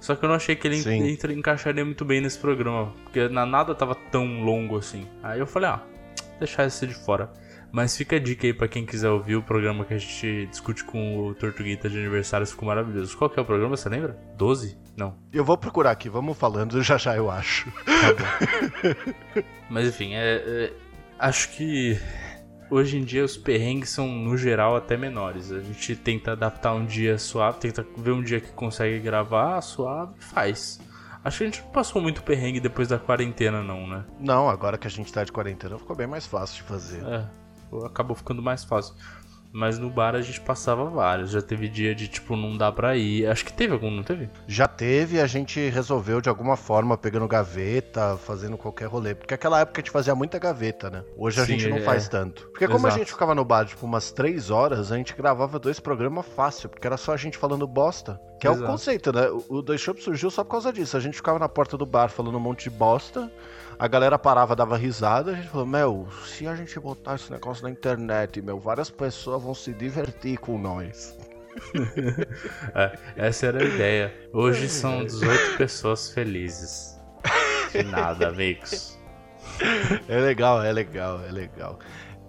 [0.00, 2.92] Só que eu não achei que ele entra, encaixaria muito bem nesse programa.
[3.04, 5.06] Porque na nada tava tão longo assim.
[5.22, 5.80] Aí eu falei, ah,
[6.40, 7.30] deixar esse de fora.
[7.72, 10.84] Mas fica a dica aí pra quem quiser ouvir o programa que a gente discute
[10.84, 13.16] com o Tortuguita de aniversário, ficou maravilhoso.
[13.16, 14.18] Qual que é o programa, você lembra?
[14.36, 14.78] 12?
[14.94, 15.16] Não.
[15.32, 17.70] Eu vou procurar aqui, vamos falando, já já eu acho.
[17.86, 19.42] Tá.
[19.70, 20.72] Mas enfim, é, é-
[21.18, 21.98] acho que
[22.70, 25.50] hoje em dia os perrengues são, no geral, até menores.
[25.50, 30.12] A gente tenta adaptar um dia suave, tenta ver um dia que consegue gravar suave,
[30.18, 30.78] faz.
[31.24, 34.04] Acho que a gente não passou muito perrengue depois da quarentena, não, né?
[34.18, 37.00] Não, agora que a gente tá de quarentena, ficou bem mais fácil de fazer.
[37.06, 37.24] É,
[37.84, 38.94] acabou ficando mais fácil.
[39.54, 41.30] Mas no bar a gente passava vários.
[41.30, 43.26] Já teve dia de tipo, não dá pra ir.
[43.26, 44.30] Acho que teve algum, não teve?
[44.46, 49.14] Já teve, a gente resolveu de alguma forma pegando gaveta, fazendo qualquer rolê.
[49.14, 51.04] Porque aquela época a gente fazia muita gaveta, né?
[51.18, 51.80] Hoje a Sim, gente não é.
[51.82, 52.48] faz tanto.
[52.48, 52.98] Porque como a Exato.
[53.00, 56.86] gente ficava no bar, tipo, umas três horas, a gente gravava dois programas fácil, porque
[56.86, 58.18] era só a gente falando bosta.
[58.40, 59.28] Que é o conceito, né?
[59.50, 60.96] O- Dois Shop surgiu só por causa disso.
[60.96, 63.30] A gente ficava na porta do bar falando um monte de bosta.
[63.82, 67.64] A galera parava, dava risada, a gente falou, meu, se a gente botar esse negócio
[67.64, 71.18] na internet, meu, várias pessoas vão se divertir com nós.
[72.74, 74.14] É, essa era a ideia.
[74.32, 76.96] Hoje são 18 pessoas felizes.
[77.72, 78.96] De nada, amigos.
[80.08, 81.78] É legal, é legal, é legal.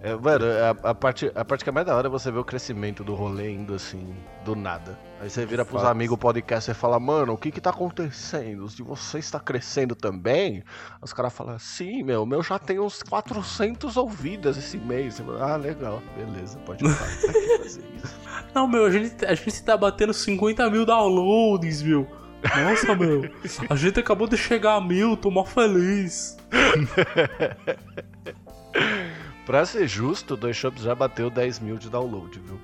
[0.04, 2.38] É, mano, a, a parte, a parte que é mais da hora é você ver
[2.38, 4.14] o crescimento do rolê indo assim,
[4.44, 4.98] do nada.
[5.18, 5.90] Aí você vira pros Fato.
[5.90, 8.68] amigos podcast e fala, mano, o que que tá acontecendo?
[8.68, 10.62] Se você está crescendo também?
[11.00, 15.20] Os caras falam, sim, meu, o meu já tem uns 400 ouvidas esse mês.
[15.20, 17.10] Fala, ah, legal, beleza, pode falar.
[18.54, 22.06] Não, meu, a gente, a gente tá batendo 50 mil downloads, meu.
[22.54, 23.22] Nossa, meu.
[23.70, 26.36] A gente acabou de chegar a mil, tô mó feliz.
[29.46, 32.58] Pra ser justo, o Dois Shops já bateu 10 mil de download, viu?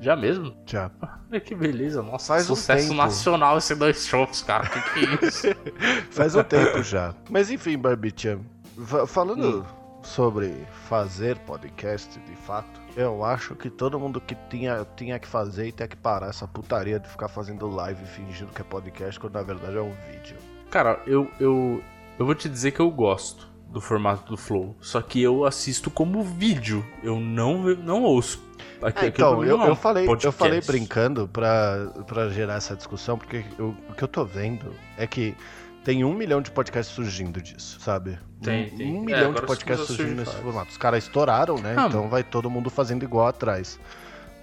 [0.00, 0.54] Já mesmo?
[0.66, 0.90] Já.
[1.30, 2.34] Olha que beleza, nossa.
[2.34, 2.94] Faz um sucesso tempo.
[2.94, 4.66] nacional esses dois shows, cara.
[4.66, 5.46] Que que é isso?
[6.10, 7.14] Faz um tempo já.
[7.28, 8.40] Mas enfim, Barbichan,
[8.86, 9.64] fa- falando
[10.02, 10.54] sobre
[10.88, 15.72] fazer podcast de fato, eu acho que todo mundo que tinha, tinha que fazer e
[15.72, 19.42] tinha que parar essa putaria de ficar fazendo live fingindo que é podcast, quando na
[19.42, 20.36] verdade é um vídeo.
[20.70, 21.82] Cara, eu, eu,
[22.18, 24.76] eu vou te dizer que eu gosto do formato do Flow.
[24.80, 26.84] Só que eu assisto como vídeo.
[27.02, 28.42] Eu não, não ouço.
[28.82, 32.28] Aqui, É, aqui pra então, eu, não é eu falei, eu falei brincando pra, pra
[32.30, 35.34] gerar essa discussão, porque eu- o que eu tô vendo é que
[35.84, 38.18] tem um milhão de podcasts surgindo disso, sabe?
[38.42, 38.92] Tem, um, tem.
[38.94, 40.42] um É, milhão agora de podcasts surgindo nesse vários.
[40.42, 40.70] formato.
[40.70, 41.74] Os caras estouraram, né?
[41.78, 43.78] Ah, então vai todo mundo fazendo igual atrás.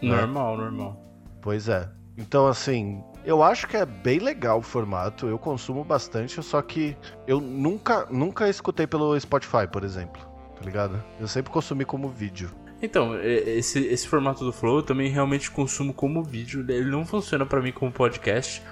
[0.01, 0.15] né?
[0.15, 1.03] Normal, normal.
[1.41, 1.89] Pois é.
[2.17, 6.95] Então, assim, eu acho que é bem legal o formato, eu consumo bastante, só que
[7.27, 10.25] eu nunca, nunca escutei pelo Spotify, por exemplo.
[10.55, 11.03] Tá ligado?
[11.19, 12.49] Eu sempre consumi como vídeo.
[12.81, 16.65] Então, esse, esse formato do Flow eu também realmente consumo como vídeo.
[16.69, 18.63] Ele não funciona pra mim como podcast.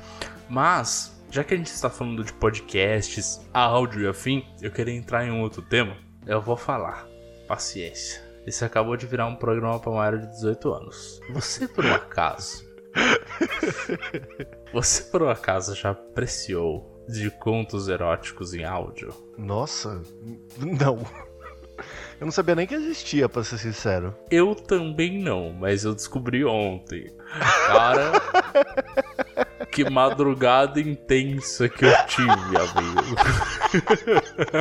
[0.48, 5.26] Mas, já que a gente está falando de podcasts, áudio e afim, eu queria entrar
[5.26, 5.98] em um outro tema.
[6.26, 7.06] Eu vou falar.
[7.46, 8.24] Paciência.
[8.48, 11.20] Esse acabou de virar um programa para maior de 18 anos.
[11.32, 12.64] Você, por um acaso.
[14.74, 19.14] Você, por um acaso, já apreciou de contos eróticos em áudio?
[19.38, 20.02] Nossa,
[20.58, 21.06] não.
[22.20, 24.16] Eu não sabia nem que existia, pra ser sincero.
[24.32, 27.12] Eu também não, mas eu descobri ontem.
[27.68, 28.12] Cara,
[29.76, 33.16] que madrugada intensa que eu tive, amigo.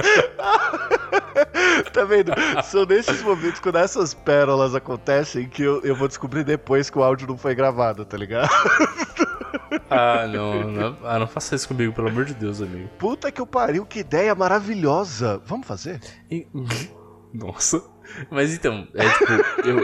[1.92, 2.32] Tá vendo?
[2.64, 7.02] São nesses momentos, quando essas pérolas acontecem, que eu, eu vou descobrir depois que o
[7.02, 8.50] áudio não foi gravado, tá ligado?
[9.90, 12.88] Ah, não, não, ah, não faça isso comigo, pelo amor de Deus, amigo.
[12.98, 15.40] Puta que o pariu, que ideia maravilhosa.
[15.46, 16.00] Vamos fazer?
[16.30, 16.46] E-
[17.32, 17.82] Nossa.
[18.30, 19.32] Mas então, é tipo,
[19.68, 19.78] eu.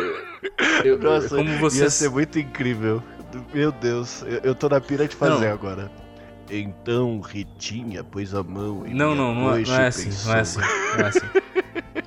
[0.85, 1.91] eu Nossa, como ia você.
[1.91, 3.03] ser muito incrível.
[3.53, 5.53] Meu Deus, eu, eu tô na pira de fazer Não.
[5.53, 5.91] agora.
[6.51, 10.41] Então, Ritinha pôs a mão em Não, não, não é, não é assim, não é
[10.41, 11.27] assim, não é assim.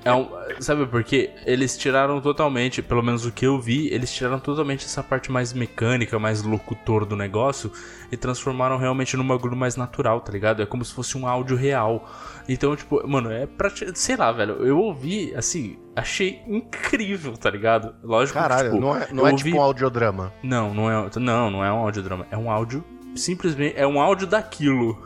[0.05, 1.31] É um, sabe por quê?
[1.45, 5.53] Eles tiraram totalmente, pelo menos o que eu vi, eles tiraram totalmente essa parte mais
[5.53, 7.71] mecânica, mais locutor do negócio
[8.11, 10.61] e transformaram realmente num bagulho mais natural, tá ligado?
[10.61, 12.09] É como se fosse um áudio real.
[12.47, 13.69] Então, tipo, mano, é pra.
[13.93, 17.95] Sei lá, velho, eu ouvi, assim, achei incrível, tá ligado?
[18.03, 20.33] Lógico Caralho, que, tipo, não é, não é ouvi- tipo um audiodrama.
[20.43, 22.25] não, não é, não, não é um audiodrama.
[22.31, 22.83] É um áudio.
[23.15, 24.97] Simplesmente é um áudio daquilo.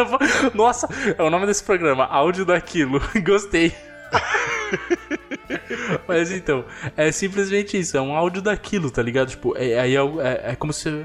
[0.54, 3.00] Nossa, é o nome desse programa, áudio daquilo.
[3.24, 3.72] Gostei.
[6.06, 6.64] Mas então,
[6.96, 9.28] é simplesmente isso, é um áudio daquilo, tá ligado?
[9.30, 11.04] Tipo, é, aí é, é- é como se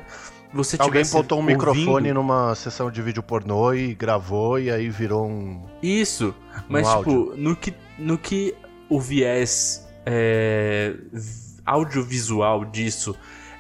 [0.54, 4.70] você Alguém tivesse botou um ouvindo- microfone numa sessão de vídeo pornô e gravou e
[4.72, 5.62] aí virou um.
[5.82, 6.34] Isso,
[6.70, 8.56] mas Um tipo, no que, no que
[8.90, 10.94] o viés é,
[11.66, 13.16] audiovisual disso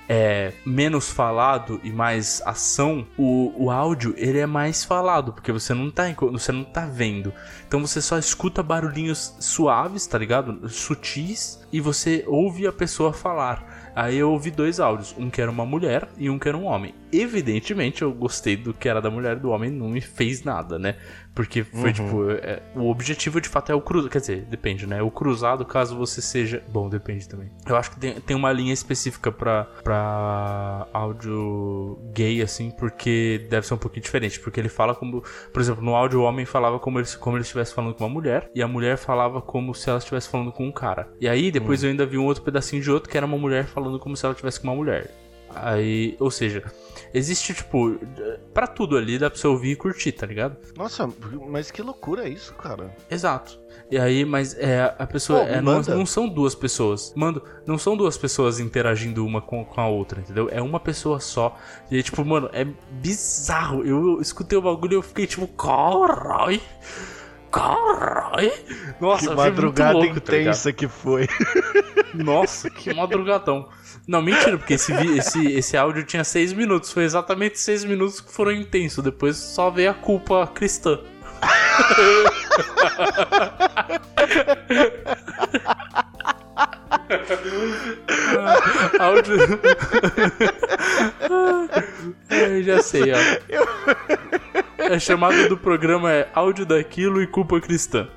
[0.07, 5.73] é menos falado e mais ação, o, o áudio ele é mais falado, porque você
[5.73, 7.33] não tá você não tá vendo.
[7.67, 10.69] Então você só escuta barulhinhos suaves, tá ligado?
[10.69, 13.91] Sutis e você ouve a pessoa falar.
[13.95, 16.65] Aí eu ouvi dois áudios, um que era uma mulher e um que era um
[16.65, 16.93] homem.
[17.11, 20.95] Evidentemente eu gostei do que era da mulher, do homem não me fez nada, né?
[21.35, 21.93] Porque foi uhum.
[21.93, 22.31] tipo.
[22.31, 24.09] É, o objetivo de fato é o cruzado.
[24.09, 25.01] Quer dizer, depende, né?
[25.01, 26.63] O cruzado, caso você seja.
[26.69, 27.51] Bom, depende também.
[27.67, 33.67] Eu acho que tem, tem uma linha específica pra, pra áudio gay, assim, porque deve
[33.67, 34.39] ser um pouquinho diferente.
[34.39, 35.21] Porque ele fala como.
[35.51, 38.13] Por exemplo, no áudio o homem falava como ele, como ele estivesse falando com uma
[38.13, 38.49] mulher.
[38.55, 41.09] E a mulher falava como se ela estivesse falando com um cara.
[41.19, 41.89] E aí depois uhum.
[41.89, 44.25] eu ainda vi um outro pedacinho de outro que era uma mulher falando como se
[44.25, 45.11] ela estivesse com uma mulher.
[45.55, 46.63] Aí, ou seja,
[47.13, 47.97] existe, tipo,
[48.53, 50.57] para tudo ali dá pra você ouvir e curtir, tá ligado?
[50.75, 51.09] Nossa,
[51.47, 52.95] mas que loucura é isso, cara.
[53.09, 53.59] Exato.
[53.89, 55.45] E aí, mas é, a pessoa.
[55.45, 57.13] Pô, é, não, não, são duas pessoas.
[57.15, 60.49] Mando, não são duas pessoas interagindo uma com, com a outra, entendeu?
[60.51, 61.55] É uma pessoa só.
[61.91, 63.85] E aí, tipo, mano, é bizarro.
[63.85, 66.59] Eu escutei o bagulho e eu fiquei tipo, caralho.
[67.55, 68.51] Caralho!
[68.99, 71.25] Nossa, que madrugada louco, tá intensa tá que foi.
[72.13, 73.69] Nossa, que madrugadão.
[74.05, 76.91] Não, mentira, porque esse, esse, esse áudio tinha seis minutos.
[76.91, 79.01] Foi exatamente seis minutos que foram intensos.
[79.01, 80.99] Depois só veio a culpa cristã.
[88.99, 89.37] áudio.
[92.29, 93.17] Eu já sei, ó.
[94.91, 98.07] A chamada do programa é áudio daquilo e culpa cristã.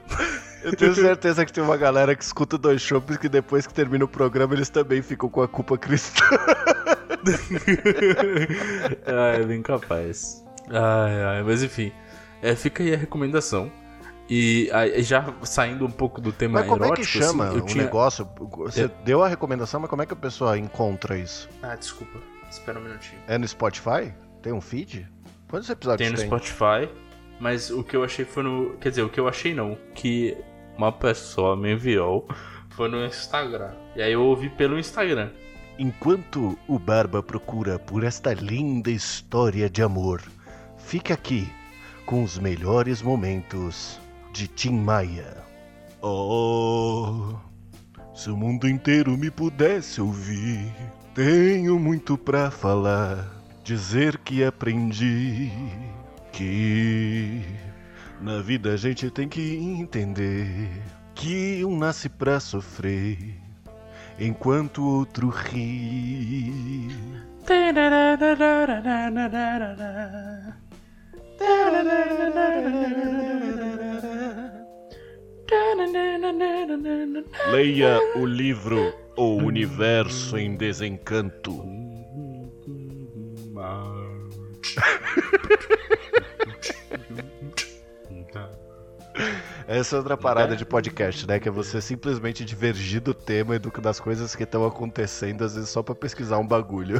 [0.63, 4.05] Eu tenho certeza que tem uma galera que escuta dois shows que depois que termina
[4.05, 6.25] o programa eles também ficam com a culpa cristã.
[9.07, 10.45] ah, é bem capaz.
[10.69, 11.93] Ai, ai, mas enfim,
[12.43, 13.71] é, fica aí a recomendação.
[14.29, 17.59] E aí, já saindo um pouco do tema mas como erótico, é que chama assim,
[17.59, 17.85] o tinha...
[17.85, 18.29] negócio?
[18.59, 18.91] Você é...
[19.03, 21.49] deu a recomendação, mas como é que a pessoa encontra isso?
[21.63, 22.19] Ah, desculpa.
[22.51, 23.23] Espera um minutinho.
[23.27, 24.13] É no Spotify?
[24.43, 25.09] Tem um feed?
[25.49, 26.17] Quantos episódios tem?
[26.17, 26.89] Tem no Spotify,
[27.41, 28.77] mas o que eu achei foi no...
[28.79, 30.37] Quer dizer, o que eu achei não, que
[30.77, 32.29] uma pessoa me enviou
[32.71, 33.73] foi no Instagram.
[33.97, 35.31] E aí eu ouvi pelo Instagram.
[35.79, 40.23] Enquanto o Barba procura por esta linda história de amor,
[40.77, 41.49] fica aqui
[42.05, 44.01] com os melhores momentos
[44.33, 45.37] de Tim Maia.
[46.01, 47.35] Oh,
[48.15, 50.73] se o mundo inteiro me pudesse ouvir,
[51.15, 53.38] tenho muito pra falar,
[53.69, 55.53] dizer que aprendi
[56.33, 57.43] que
[58.19, 60.71] na vida a gente tem que entender
[61.15, 63.19] que um nasce pra sofrer
[64.19, 66.89] enquanto o outro ri.
[77.51, 81.88] Leia o livro O Universo em Desencanto.
[89.67, 91.39] Essa é outra parada de podcast, né?
[91.39, 95.55] Que é você simplesmente divergir do tema e do, das coisas que estão acontecendo, às
[95.55, 96.99] vezes só para pesquisar um bagulho.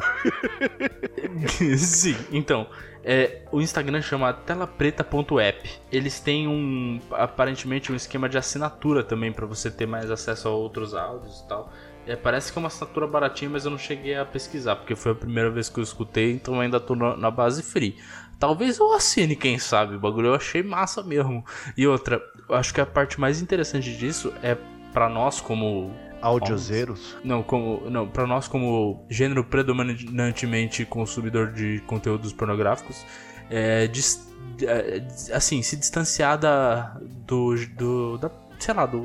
[1.77, 2.67] Sim, então.
[3.03, 5.69] É, o Instagram chama telapreta.app.
[5.91, 10.51] Eles têm um aparentemente um esquema de assinatura também para você ter mais acesso a
[10.51, 11.71] outros áudios e tal.
[12.09, 15.11] É, parece que é uma assinatura baratinha, mas eu não cheguei a pesquisar, porque foi
[15.11, 17.97] a primeira vez que eu escutei, então ainda tô na, na base free.
[18.39, 19.95] Talvez eu assine, quem sabe.
[19.95, 21.45] O bagulho eu achei massa mesmo.
[21.77, 22.19] E outra,
[22.49, 24.57] eu acho que a parte mais interessante disso é
[24.91, 27.15] para nós como audiozeiros?
[27.23, 33.05] Não, como não, para nós como gênero predominantemente consumidor de conteúdos pornográficos,
[33.51, 34.27] é, dis,
[34.63, 39.03] é, assim, se distanciar da do, do da, sei lá, do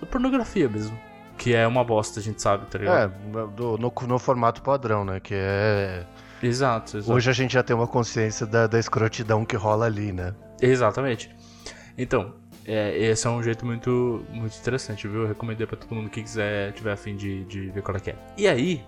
[0.00, 1.11] da pornografia mesmo.
[1.42, 3.12] Que é uma bosta, a gente sabe, tá ligado?
[3.12, 5.18] É, do, no, no formato padrão, né?
[5.18, 6.06] Que é
[6.40, 7.12] Exato, exato.
[7.12, 10.34] Hoje a gente já tem uma consciência da, da escrotidão que rola ali, né?
[10.60, 11.34] Exatamente.
[11.98, 12.32] Então,
[12.64, 15.22] é, esse é um jeito muito, muito interessante, viu?
[15.22, 18.10] Eu recomendei pra todo mundo que quiser, tiver afim de, de ver qual é que
[18.10, 18.16] é.
[18.36, 18.84] E aí,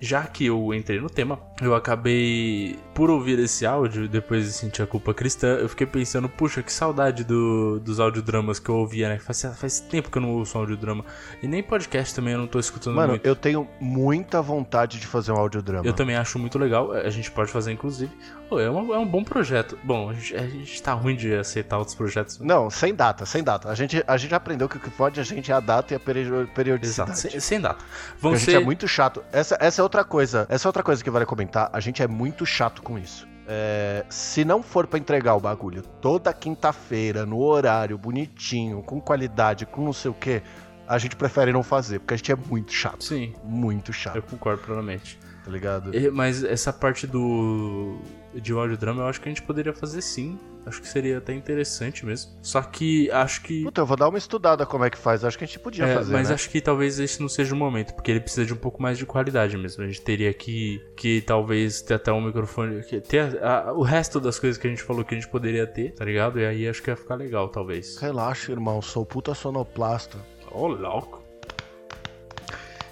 [0.00, 4.82] já que eu entrei no tema, eu acabei, por ouvir esse áudio, depois de sentir
[4.82, 9.08] a culpa cristã, eu fiquei pensando, puxa, que saudade do, dos audiodramas que eu ouvia,
[9.08, 9.18] né?
[9.18, 11.04] Faz, faz tempo que eu não ouço um audiodrama.
[11.42, 13.26] E nem podcast também eu não tô escutando Mano, muito.
[13.26, 15.86] eu tenho muita vontade de fazer um audiodrama.
[15.86, 18.12] Eu também acho muito legal, a gente pode fazer inclusive.
[18.48, 19.78] Pô, é, uma, é um bom projeto.
[19.84, 22.38] Bom, a gente, a gente tá ruim de aceitar outros projetos.
[22.38, 23.68] Não, sem data, sem data.
[23.68, 25.96] A gente, a gente aprendeu que o que pode a gente é a data e
[25.96, 27.10] a periodicidade.
[27.10, 27.84] Exato, sem, sem data.
[28.18, 28.52] Vão a ser...
[28.52, 29.22] gente é muito chato.
[29.30, 30.46] Essa, essa é outra coisa.
[30.48, 31.68] Essa é outra coisa que vale comentar.
[31.72, 33.26] A gente é muito chato com isso.
[33.50, 39.64] É, se não for para entregar o bagulho toda quinta-feira, no horário, bonitinho, com qualidade,
[39.64, 40.42] com não sei o que,
[40.86, 43.02] a gente prefere não fazer, porque a gente é muito chato.
[43.02, 43.34] Sim.
[43.42, 44.16] Muito chato.
[44.16, 45.18] Eu concordo plenamente.
[45.44, 45.96] tá ligado?
[45.96, 47.98] É, Mas essa parte do
[48.34, 50.38] de audiodrama eu acho que a gente poderia fazer sim.
[50.68, 52.32] Acho que seria até interessante mesmo.
[52.42, 53.64] Só que acho que.
[53.64, 55.24] Puta, eu vou dar uma estudada como é que faz.
[55.24, 56.34] Acho que a gente podia É, fazer, mas né?
[56.34, 58.96] acho que talvez esse não seja o momento, porque ele precisa de um pouco mais
[58.98, 59.82] de qualidade mesmo.
[59.82, 62.82] A gente teria que, que talvez ter até um microfone.
[63.02, 65.92] Ter a- o resto das coisas que a gente falou que a gente poderia ter,
[65.94, 66.38] tá ligado?
[66.38, 67.96] E aí acho que ia ficar legal, talvez.
[67.98, 68.80] Relaxa, irmão.
[68.82, 70.18] Sou puta sonoplasta.
[70.50, 71.22] Ô, louco.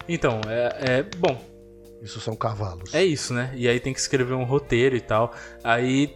[0.07, 1.03] Então, é, é.
[1.17, 1.39] Bom,
[2.01, 2.93] Isso são cavalos.
[2.93, 3.51] É isso, né?
[3.55, 5.33] E aí tem que escrever um roteiro e tal.
[5.63, 6.15] Aí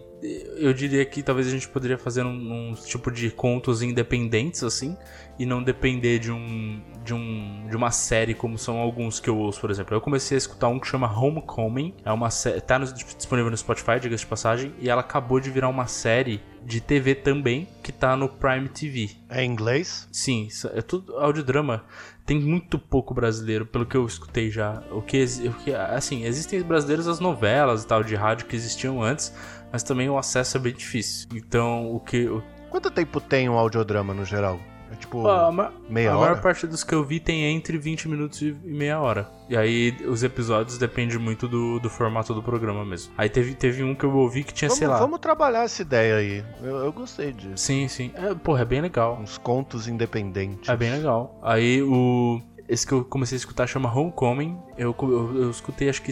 [0.57, 4.95] eu diria que talvez a gente poderia fazer um, um tipo de contos independentes, assim,
[5.39, 9.37] e não depender de um, de um de uma série como são alguns que eu
[9.37, 9.95] ouço, por exemplo.
[9.95, 13.57] Eu comecei a escutar um que chama Homecoming, é uma sé- tá no- disponível no
[13.57, 17.91] Spotify, diga-se de passagem, e ela acabou de virar uma série de TV também, que
[17.91, 19.09] tá no Prime TV.
[19.29, 20.07] É em inglês?
[20.11, 21.83] Sim, é tudo audiodrama.
[22.23, 24.83] Tem muito pouco brasileiro, pelo que eu escutei já.
[24.91, 29.01] O que, o que assim, existem brasileiros as novelas e tal de rádio que existiam
[29.01, 29.33] antes,
[29.71, 31.27] mas também o acesso é bem difícil.
[31.33, 32.29] Então, o que
[32.69, 34.59] Quanto tempo tem um audiodrama no geral?
[34.91, 35.25] É tipo.
[35.25, 36.29] a, ma- meia a hora?
[36.31, 39.29] maior parte dos que eu vi tem entre 20 minutos e e meia hora.
[39.49, 43.13] E aí os episódios dependem muito do, do formato do programa mesmo.
[43.17, 44.97] Aí teve, teve um que eu ouvi que tinha, vamos, sei lá.
[44.97, 46.43] vamos trabalhar essa ideia aí.
[46.61, 47.57] Eu, eu gostei disso.
[47.57, 48.11] Sim, sim.
[48.15, 49.17] É, porra, é bem legal.
[49.21, 50.67] Uns contos independentes.
[50.67, 51.39] É bem legal.
[51.41, 52.41] Aí o.
[52.71, 54.57] Esse que eu comecei a escutar chama Homecoming.
[54.77, 56.11] Eu, eu, eu escutei acho que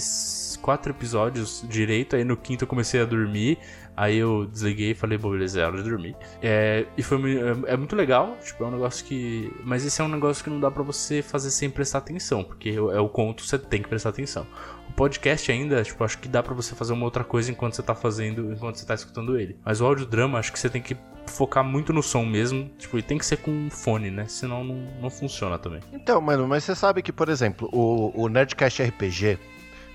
[0.61, 2.17] quatro episódios direito.
[2.17, 3.57] Aí no quinto eu comecei a dormir.
[3.99, 6.15] Aí eu desliguei e falei, bom, beleza, é hora de dormir.
[6.41, 8.37] É, e foi é, é muito legal.
[8.41, 9.51] Tipo, é um negócio que.
[9.61, 12.41] Mas esse é um negócio que não dá pra você fazer sem prestar atenção.
[12.41, 14.47] Porque é o conto, você tem que prestar atenção.
[14.87, 17.83] O podcast ainda, tipo, acho que dá pra você fazer uma outra coisa enquanto você
[17.83, 19.57] tá fazendo, enquanto você tá escutando ele.
[19.65, 20.95] Mas o audiodrama, acho que você tem que
[21.27, 24.27] focar muito no som mesmo, tipo, e tem que ser com fone, né?
[24.29, 25.81] Senão não, não funciona também.
[25.91, 29.37] Então, mano, mas você sabe que, por exemplo, o, o Nerdcast RPG,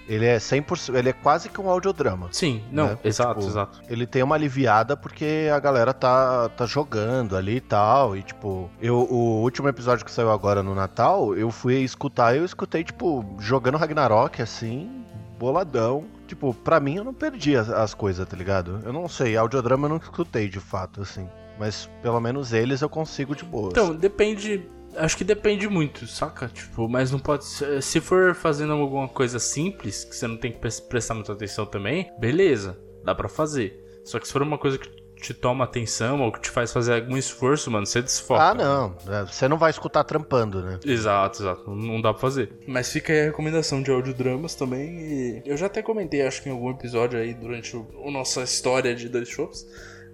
[0.08, 2.28] ele é 100%, ele é quase que um audiodrama.
[2.32, 2.98] Sim, não, Né?
[3.04, 3.82] exato, Tipo, exato.
[3.88, 8.16] Ele tem uma aliviada porque a galera tá, tá jogando ali e tal.
[8.16, 12.44] E, tipo, eu, o último episódio que saiu agora no Natal, eu fui escutar, eu
[12.44, 15.04] escutei, tipo, jogando Ragnarok, assim,
[15.38, 16.04] boladão.
[16.26, 18.80] Tipo, pra mim eu não perdi as, as coisas, tá ligado?
[18.84, 21.28] Eu não sei, audiodrama eu não escutei de fato, assim.
[21.58, 23.68] Mas pelo menos eles eu consigo de boa.
[23.70, 24.68] Então, depende.
[24.96, 26.48] Acho que depende muito, saca?
[26.48, 27.82] Tipo, mas não pode ser.
[27.82, 31.66] Se for fazendo alguma coisa simples, que você não tem que pres- prestar muita atenção
[31.66, 33.80] também, beleza, dá pra fazer.
[34.04, 34.88] Só que se for uma coisa que
[35.20, 38.42] te toma atenção ou que te faz fazer algum esforço, mano, você desfoca.
[38.42, 38.94] ah, não.
[39.08, 40.78] é, Você não vai escutar trampando, né?
[40.84, 41.70] Exato, exato.
[41.74, 42.52] Não- dá pra fazer.
[42.66, 44.90] Mas fica aí a recomendação de audiodramas também.
[45.00, 48.42] E eu já até comentei, acho que em algum episódio aí durante o, a nossa
[48.42, 49.66] história de dois shows.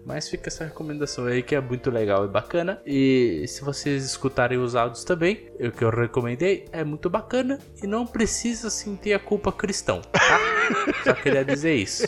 [0.05, 2.81] Mas fica essa recomendação aí que é muito legal e bacana.
[2.87, 7.87] E se vocês escutarem os áudios também, o que eu recomendei é muito bacana e
[7.87, 10.21] não precisa sentir a culpa cristão, tá?
[11.05, 12.07] Só queria dizer isso.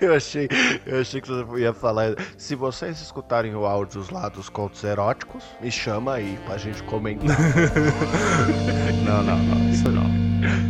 [0.00, 0.48] Eu achei,
[0.86, 2.14] eu achei que você ia falar.
[2.36, 7.36] Se vocês escutarem o áudios lá dos contos eróticos, me chama aí pra gente comentar.
[9.04, 10.69] Não, não, não, isso não.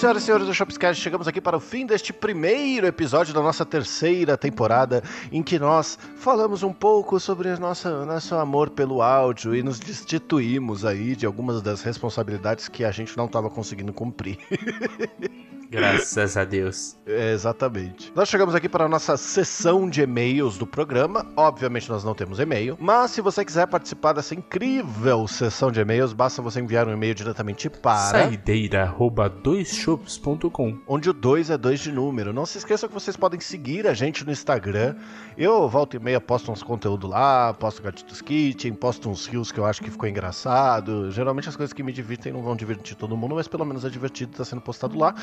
[0.00, 3.66] Senhoras e senhores do Shopscast, chegamos aqui para o fim deste primeiro episódio da nossa
[3.66, 9.62] terceira temporada, em que nós falamos um pouco sobre nossa, nosso amor pelo áudio e
[9.62, 14.38] nos destituímos aí de algumas das responsabilidades que a gente não estava conseguindo cumprir.
[15.70, 16.96] Graças a Deus.
[17.06, 18.12] É, exatamente.
[18.14, 21.24] Nós chegamos aqui para a nossa sessão de e-mails do programa.
[21.36, 26.12] Obviamente nós não temos e-mail, mas se você quiser participar dessa incrível sessão de e-mails,
[26.12, 31.78] basta você enviar um e-mail diretamente para Saideira arroba doisshops.com onde o 2 é 2
[31.78, 32.32] de número.
[32.32, 34.96] Não se esqueçam que vocês podem seguir a gente no Instagram.
[35.38, 39.60] Eu volta e meia posto uns conteúdos lá, posto Gatitos Kitchen, posto uns rios que
[39.60, 41.12] eu acho que ficou engraçado.
[41.12, 43.88] Geralmente as coisas que me divertem não vão divertir todo mundo, mas pelo menos é
[43.88, 45.14] divertido estar sendo postado lá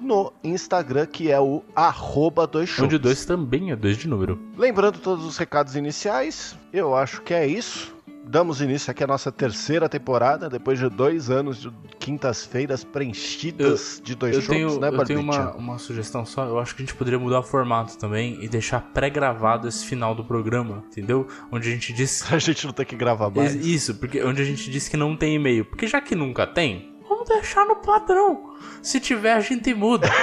[0.00, 2.86] no Instagram, que é o arroba dois shows.
[2.86, 4.38] Onde 2 também é 2 de número.
[4.56, 7.94] Lembrando todos os recados iniciais, eu acho que é isso.
[8.24, 14.14] Damos início aqui à nossa terceira temporada, depois de dois anos de quintas-feiras preenchidas de
[14.14, 15.50] dois Eu shows, tenho, né, eu tenho Barbicha?
[15.50, 16.46] uma, uma sugestão só.
[16.46, 20.14] Eu acho que a gente poderia mudar o formato também e deixar pré-gravado esse final
[20.14, 21.26] do programa, entendeu?
[21.50, 22.22] Onde a gente diz.
[22.32, 23.54] A gente não tem que gravar mais.
[23.54, 25.64] Isso, porque onde a gente diz que não tem e-mail.
[25.64, 26.91] Porque já que nunca tem,
[27.22, 28.56] vamos deixar no padrão.
[28.82, 30.08] Se tiver, a gente muda.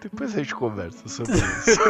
[0.00, 1.80] Depois a gente conversa sobre isso.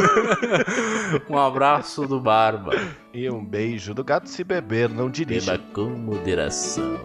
[1.28, 2.72] um abraço do Barba.
[3.12, 5.52] e um beijo do gato se beber, não dirija.
[5.52, 6.98] Beba com moderação.